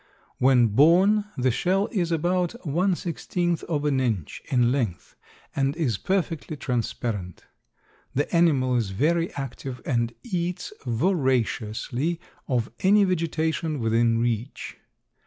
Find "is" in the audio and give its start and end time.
1.91-2.11, 5.75-5.99, 8.77-8.89